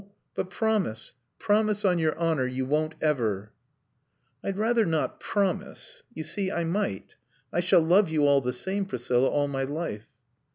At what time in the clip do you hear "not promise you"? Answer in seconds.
4.83-6.23